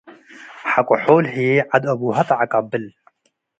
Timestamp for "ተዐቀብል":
2.29-2.85